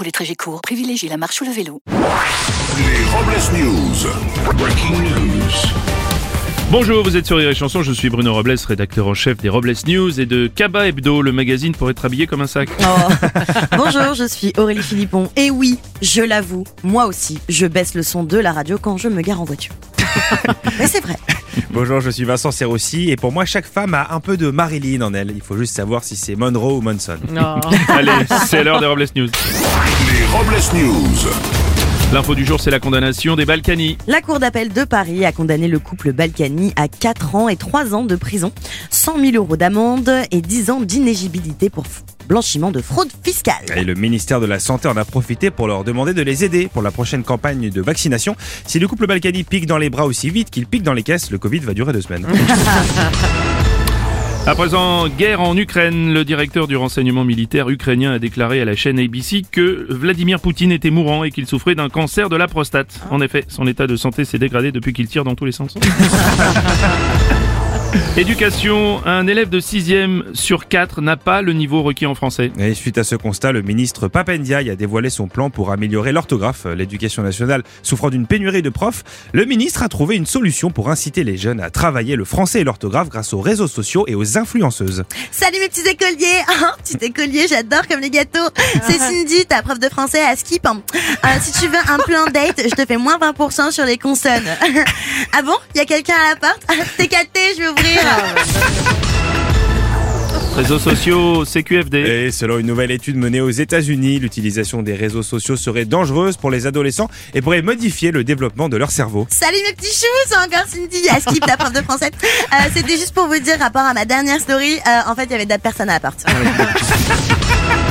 [0.00, 1.82] Pour les trajets courts, privilégiez la marche ou le vélo.
[1.86, 4.56] Les Robles News.
[4.56, 5.50] Breaking news.
[6.70, 9.50] Bonjour, vous êtes sur Rire et Chanson, je suis Bruno Robles, rédacteur en chef des
[9.50, 12.70] Robles News et de Kaba Hebdo, le magazine pour être habillé comme un sac.
[12.80, 13.12] Oh.
[13.76, 15.30] Bonjour, je suis Aurélie Philippon.
[15.36, 19.08] Et oui, je l'avoue, moi aussi, je baisse le son de la radio quand je
[19.08, 19.74] me gare en voiture.
[20.78, 21.16] Mais c'est vrai.
[21.72, 25.02] Bonjour, je suis Vincent Serroussi et pour moi, chaque femme a un peu de Marilyn
[25.02, 25.32] en elle.
[25.34, 27.18] Il faut juste savoir si c'est Monroe ou Monson.
[27.88, 28.12] Allez,
[28.46, 29.28] c'est l'heure des Robles News.
[30.20, 31.30] Les Robles News.
[32.12, 33.96] L'info du jour, c'est la condamnation des Balkany.
[34.06, 37.94] La Cour d'appel de Paris a condamné le couple Balkany à 4 ans et 3
[37.94, 38.52] ans de prison,
[38.90, 41.84] 100 000 euros d'amende et 10 ans d'inégibilité pour
[42.28, 43.64] blanchiment de fraude fiscale.
[43.74, 46.68] Et le ministère de la Santé en a profité pour leur demander de les aider
[46.70, 48.36] pour la prochaine campagne de vaccination.
[48.66, 51.30] Si le couple Balkany pique dans les bras aussi vite qu'il pique dans les caisses,
[51.30, 52.26] le Covid va durer deux semaines.
[54.46, 56.12] À présent, guerre en Ukraine.
[56.12, 60.72] Le directeur du renseignement militaire ukrainien a déclaré à la chaîne ABC que Vladimir Poutine
[60.72, 63.00] était mourant et qu'il souffrait d'un cancer de la prostate.
[63.10, 65.74] En effet, son état de santé s'est dégradé depuis qu'il tire dans tous les sens.
[68.16, 72.52] Éducation, un élève de 6e sur 4 n'a pas le niveau requis en français.
[72.56, 76.66] Et suite à ce constat, le ministre Papendiaï a dévoilé son plan pour améliorer l'orthographe.
[76.66, 79.02] L'éducation nationale souffrant d'une pénurie de profs,
[79.32, 82.64] le ministre a trouvé une solution pour inciter les jeunes à travailler le français et
[82.64, 85.02] l'orthographe grâce aux réseaux sociaux et aux influenceuses.
[85.32, 88.48] Salut mes petits écoliers Ah, Petit écolier, j'adore comme les gâteaux
[88.86, 90.64] C'est Cindy, ta prof de français à Skip.
[90.64, 94.46] Euh, si tu veux un plan date, je te fais moins 20% sur les consonnes.
[95.32, 95.56] ah bon?
[95.74, 96.60] Y a quelqu'un à la porte?
[96.96, 97.79] T'es capté, je vais
[100.56, 101.96] Réseaux sociaux, CQFD.
[102.26, 106.50] Et selon une nouvelle étude menée aux États-Unis, l'utilisation des réseaux sociaux serait dangereuse pour
[106.50, 109.26] les adolescents et pourrait modifier le développement de leur cerveau.
[109.30, 112.10] Salut mes petits choux, c'est encore Cindy à Skip, la prof de français.
[112.52, 115.30] Euh, C'était juste pour vous dire, rapport à ma dernière story, euh, en fait il
[115.30, 116.24] y avait de la personne à la porte.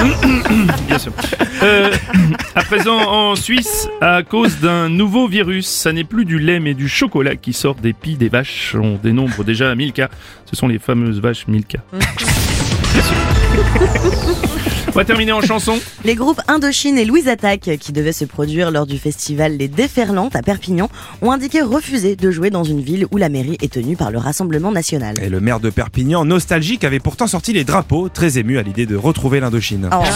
[0.86, 1.12] Bien sûr.
[1.62, 1.90] Euh,
[2.54, 6.74] à présent, en Suisse, à cause d'un nouveau virus, ça n'est plus du lait mais
[6.74, 8.74] du chocolat qui sort des pies des vaches.
[8.80, 10.08] On dénombre déjà 1000 cas.
[10.46, 11.80] Ce sont les fameuses vaches Milka.
[11.92, 12.69] Bien sûr.
[14.88, 15.78] On va terminer en chanson.
[16.04, 20.34] Les groupes Indochine et Louise Attaque, qui devaient se produire lors du festival Les Déferlantes
[20.34, 20.88] à Perpignan,
[21.22, 24.18] ont indiqué refuser de jouer dans une ville où la mairie est tenue par le
[24.18, 25.16] Rassemblement National.
[25.22, 28.86] Et le maire de Perpignan, nostalgique, avait pourtant sorti les drapeaux, très ému à l'idée
[28.86, 29.88] de retrouver l'Indochine.
[29.92, 29.94] Oh.
[29.94, 30.08] À.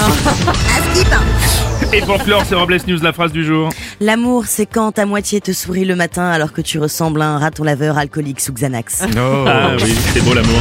[1.95, 3.69] Et pour clore, c'est Robles News, la phrase du jour.
[4.01, 7.39] L'amour, c'est quand ta moitié te sourit le matin alors que tu ressembles à un
[7.39, 9.05] raton laveur alcoolique sous Xanax.
[9.17, 9.45] Oh.
[9.47, 10.61] Ah oui, c'est beau l'amour.